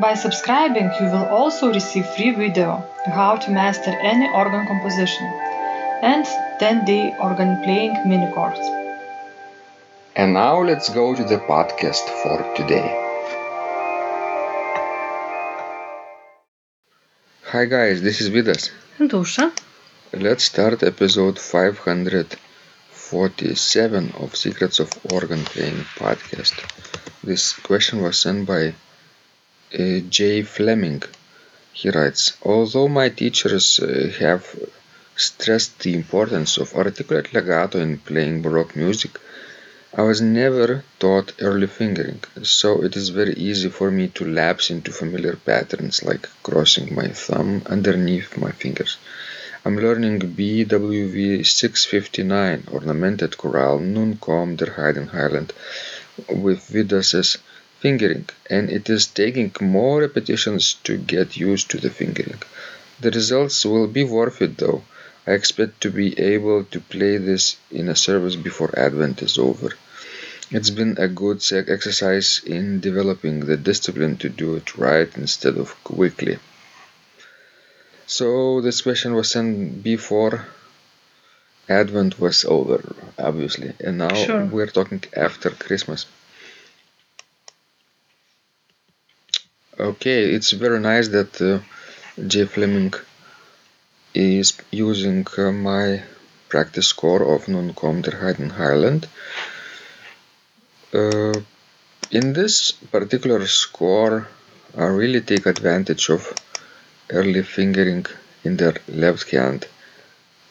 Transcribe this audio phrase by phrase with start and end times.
[0.00, 5.26] By subscribing, you will also receive free video how to master any organ composition
[6.00, 6.24] and
[6.58, 8.58] 10-day organ playing mini course.
[10.16, 12.88] And now let's go to the podcast for today.
[17.52, 18.70] Hi guys, this is Vidas.
[18.98, 19.52] And Aušra?
[20.14, 26.54] Let's start episode 547 of Secrets of Organ Playing podcast.
[27.22, 28.72] This question was sent by
[29.78, 31.02] uh, Jay Fleming.
[31.72, 34.44] He writes Although my teachers uh, have
[35.16, 39.12] stressed the importance of articulate legato in playing Baroque music,
[39.92, 44.70] I was never taught early fingering, so it is very easy for me to lapse
[44.70, 48.98] into familiar patterns like crossing my thumb underneath my fingers.
[49.64, 55.50] I'm learning BWV 659 ornamented chorale Nun komm der Heiden Heiland
[56.28, 57.36] with Vidas's
[57.80, 62.40] fingering, and it is taking more repetitions to get used to the fingering.
[63.00, 64.82] The results will be worth it though.
[65.26, 69.70] I expect to be able to play this in a service before Advent is over.
[70.50, 75.68] It's been a good exercise in developing the discipline to do it right instead of
[75.84, 76.38] quickly.
[78.06, 80.46] So, this question was sent before
[81.68, 82.82] Advent was over,
[83.16, 84.44] obviously, and now Sure.
[84.46, 86.06] we're talking after Christmas.
[89.80, 91.60] Okay, it's very nice that uh,
[92.26, 92.92] Jay Fleming
[94.12, 96.02] is using uh, my
[96.50, 99.08] practice score of Nun komm der Heiden Heiland.
[100.92, 101.32] Uh,
[102.10, 104.28] in this particular score,
[104.76, 106.30] I really take advantage of
[107.08, 108.04] early fingering
[108.44, 109.66] in the left hand,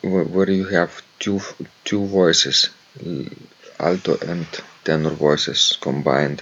[0.00, 1.42] where you have two
[1.84, 2.70] two voices,
[3.78, 4.46] alto and
[4.84, 6.40] tenor voices combined,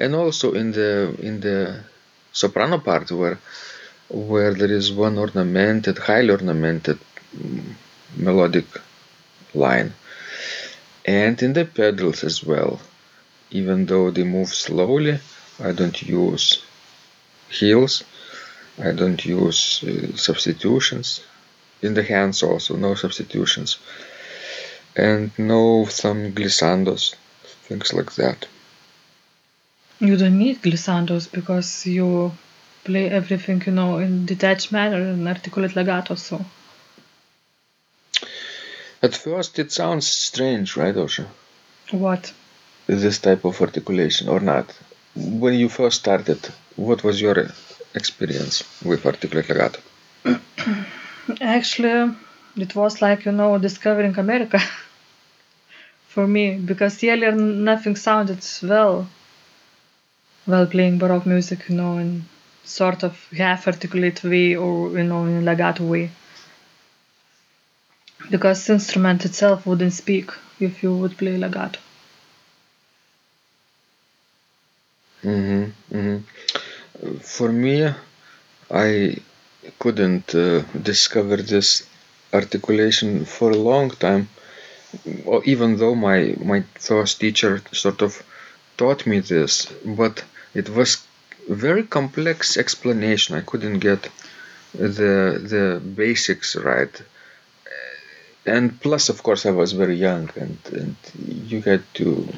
[0.00, 1.91] and also in the in the
[2.32, 3.38] soprano part where
[4.08, 6.98] where there is one ornamented, highly ornamented
[7.36, 7.72] mm,
[8.16, 8.66] melodic
[9.54, 9.94] line,
[11.04, 12.80] and in the pedals as well.
[13.50, 15.18] Even though they move slowly,
[15.62, 16.62] I don't use
[17.50, 18.02] heels,
[18.78, 21.20] I don't use uh, substitutions.
[21.82, 23.78] In the hands also, no substitutions,
[24.96, 27.14] and no thumb glissandos,
[27.68, 28.46] things like that.
[30.02, 32.32] You don't need glissandos because you
[32.82, 36.44] play everything, you know, in detached manner and articulate legato, so.
[39.00, 41.26] At first, it sounds strange, right, Aušra?
[41.92, 42.32] What?
[42.88, 44.76] This type of articulation, or not?
[45.14, 46.40] When you first started,
[46.74, 47.46] what was your
[47.94, 49.80] experience with articulate legato?
[51.40, 52.16] Actually,
[52.56, 54.58] it was like, you know, discovering America
[56.08, 59.06] for me because earlier nothing sounded well
[60.46, 62.24] while playing Baroque music, you know, in
[62.64, 66.10] sort of half articulate way or, you know, in legato way.
[68.30, 71.78] Because the instrument itself wouldn't speak if you would play legato.
[75.22, 76.18] hmm hmm
[77.22, 77.92] For me,
[78.70, 79.16] I
[79.78, 81.84] couldn't uh, discover this
[82.32, 84.28] articulation for a long time,
[85.44, 88.22] even though my my first teacher sort of
[88.76, 91.06] taught me this, but it was
[91.48, 93.36] very complex explanation.
[93.36, 94.08] I couldn't get
[94.74, 97.02] the the basics right.
[98.44, 102.28] And plus, of course, I was very young, and, and you had to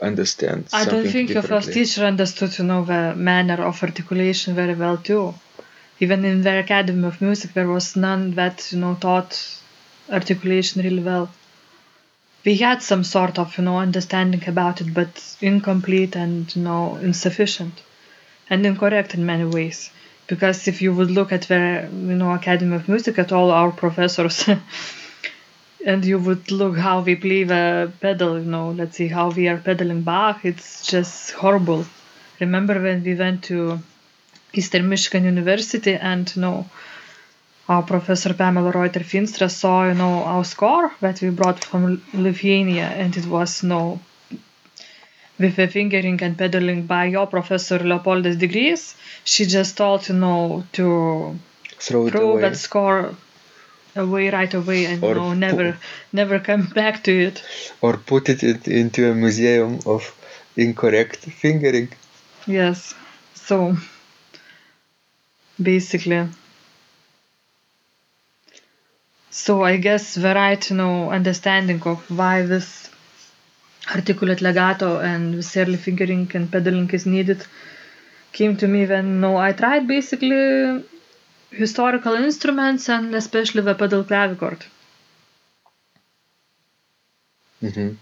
[0.00, 0.66] understand.
[0.72, 4.96] I don't think your first teacher understood, you know, the manner of articulation very well
[4.96, 5.34] too.
[6.00, 9.38] Even in the Academy of Music, there was none that, you know, taught
[10.10, 11.30] articulation really well.
[12.44, 16.96] We had some sort of, you know, understanding about it, but incomplete and, you know,
[16.96, 17.82] insufficient
[18.50, 19.90] and incorrect in many ways.
[20.28, 23.72] because if you would look at the you know Academy of Music at all our
[23.72, 24.48] professors
[25.86, 29.48] and you would look how we play the pedal, you know, let's see how we
[29.48, 31.84] are pedaling Bach, it's just horrible.
[32.40, 33.78] Remember when we went to
[34.54, 36.66] Eastern Michigan University and you know
[37.68, 42.86] our professor Pamela Ruiter Feenstra saw, you know, our score that we brought from Lithuania
[42.86, 44.00] and it was you know
[45.38, 48.94] with the fingering and pedaling by your professor Leopoldas Digrys,
[49.24, 51.38] she just told you know to
[51.78, 53.14] Throw throw that score
[53.96, 55.78] away right away and Or you know never
[56.12, 57.42] never come back to it.
[57.80, 60.14] Or put it in- into a museum of
[60.56, 61.88] incorrect fingering.
[62.46, 62.94] Yes.
[63.34, 63.76] So
[65.60, 66.28] basically
[69.32, 72.88] so I guess the right you know understanding of why this
[73.94, 77.46] articulate legato and this early fingering and pedaling is needed
[78.32, 80.84] came to me when you know, I tried basically
[81.50, 84.62] historical instruments and especially the pedal clavichord.
[87.60, 87.94] hmm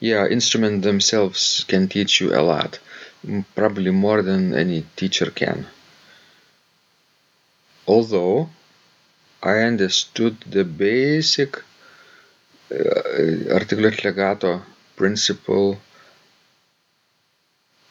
[0.00, 2.78] Yeah, instruments themselves can teach you a lot,
[3.54, 5.66] probably more than any teacher can.
[7.88, 8.50] Although
[9.52, 11.62] I understood the basic
[12.70, 14.62] uh, articulate legato
[14.96, 15.78] principle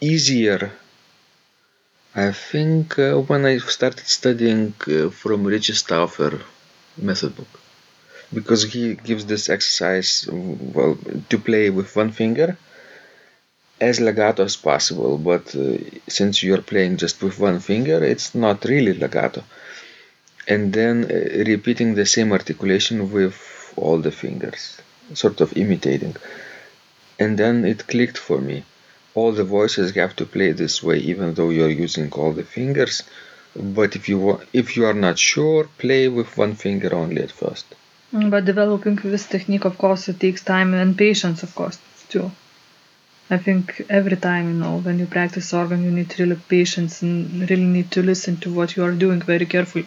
[0.00, 0.70] easier,
[2.16, 6.40] I think, uh, when I started studying uh, from Ritchie Stauffer
[6.96, 7.60] method book
[8.32, 10.98] because he gives this exercise well
[11.30, 12.56] to play with one finger
[13.80, 15.78] as legato as possible but uh,
[16.08, 19.42] since you're playing just with one finger it's not really legato
[20.48, 23.36] and then uh, repeating the same articulation with
[23.76, 24.80] all the fingers
[25.14, 26.14] sort of imitating
[27.18, 28.64] and then it clicked for me
[29.14, 33.02] all the voices have to play this way even though you're using all the fingers
[33.56, 37.32] but if you wa- if you are not sure play with one finger only at
[37.32, 37.66] first
[38.12, 42.30] Mm, But developing this technique, of course, it takes time and patience, of course, too.
[43.28, 47.48] I think every time, you know, when you practice organ, you need really patience and
[47.50, 49.86] really need to listen to what you are doing very carefully.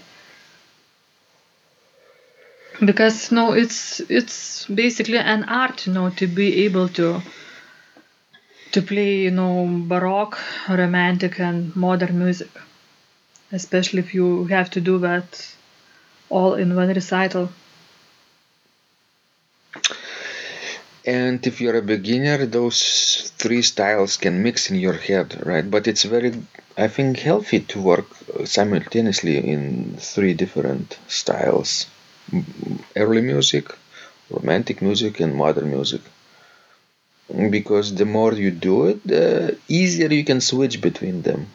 [2.79, 7.21] Because no, it's it's basically an art, you know, to be able to
[8.71, 10.37] to play, you know, baroque,
[10.69, 12.49] romantic, and modern music.
[13.51, 15.55] Especially if you have to do that
[16.29, 17.49] all in one recital.
[21.05, 25.71] And if you're a beginner, those three styles can mix in your head, right?
[25.71, 26.33] But it's very,
[26.77, 28.07] I think, healthy to work
[28.45, 31.87] simultaneously in three different styles
[32.95, 33.65] early music,
[34.29, 36.01] romantic music, and modern music.
[37.49, 41.47] Because the more you do it, the easier you can switch between them,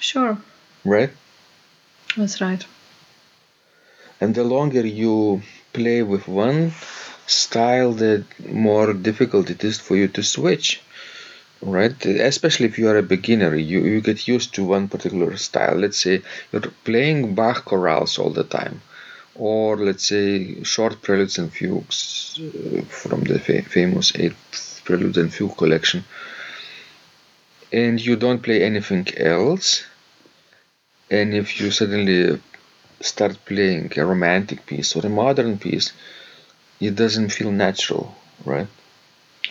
[0.00, 0.36] Sure,
[0.84, 1.10] right?
[2.16, 2.64] that's right.
[4.20, 6.72] And the longer you play with one
[7.26, 10.80] style, the more difficult it is for you to switch.
[11.62, 12.04] Right?
[12.06, 15.76] Especially if you are a beginner, you, you get used to one particular style.
[15.76, 16.22] Let's say
[16.52, 18.82] you're playing Bach chorales all the time,
[19.36, 25.32] or let's say short preludes and fugues uh, from the fa- famous Eighth Prelude and
[25.32, 26.04] Fugue collection,
[27.72, 29.84] and you don't play anything else.
[31.10, 32.40] And if you suddenly
[33.00, 35.92] start playing a romantic piece or a modern piece,
[36.80, 38.68] it doesn't feel natural, right?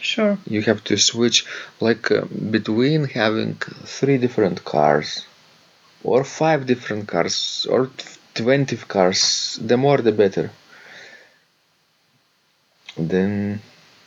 [0.01, 0.37] Sure.
[0.47, 1.45] You have to switch
[1.79, 3.55] like uh, between having
[3.85, 5.25] three different cars
[6.03, 7.89] or five different cars or
[8.35, 10.51] 20 cars, the more the better.
[12.97, 13.61] Then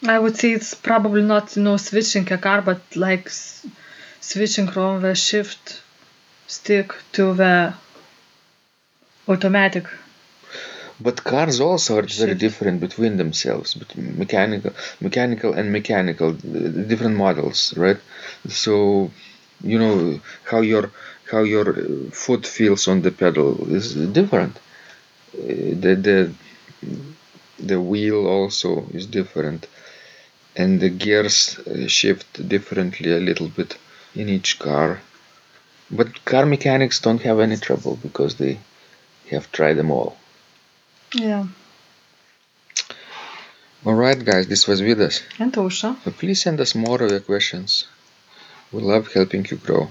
[0.07, 3.65] I would say it's probably not you know switching a car, but like s-
[4.21, 5.83] switching from the shift
[6.47, 7.75] stick to the
[9.29, 9.87] automatic.
[11.01, 17.17] But cars also are very different between themselves, but mechanical, mechanical and mechanical, uh, different
[17.17, 17.99] models, right?
[18.49, 19.11] So,
[19.63, 20.91] you know how your
[21.31, 24.57] how your uh, foot feels on the pedal is different.
[25.35, 26.19] Uh, The the
[27.59, 29.67] the wheel also is different,
[30.57, 33.77] and the gears uh, shift differently a little bit
[34.15, 35.01] in each car.
[35.91, 38.59] But car mechanics don't have any trouble because they
[39.31, 40.17] have tried them all.
[41.15, 41.47] Yeah.
[43.87, 45.23] Alright, guys, this was Vidas.
[45.39, 45.55] And.
[45.55, 47.87] So please send us more of your questions.
[48.73, 49.91] We love helping you grow.